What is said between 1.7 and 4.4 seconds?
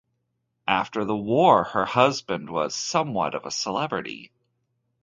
husband was somewhat of a celebrity.